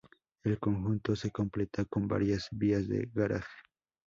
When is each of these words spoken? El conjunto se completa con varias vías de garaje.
El 0.43 0.57
conjunto 0.57 1.15
se 1.15 1.29
completa 1.29 1.85
con 1.85 2.07
varias 2.07 2.47
vías 2.51 2.87
de 2.89 3.07
garaje. 3.13 3.53